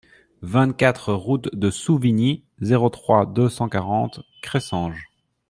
vingt-quatre 0.41 1.13
route 1.13 1.53
de 1.55 1.69
Souvigny, 1.69 2.43
zéro 2.59 2.89
trois, 2.89 3.27
deux 3.27 3.49
cent 3.49 3.69
quarante, 3.69 4.21
Cressanges 4.41 5.09